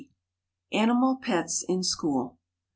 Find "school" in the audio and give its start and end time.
1.83-2.35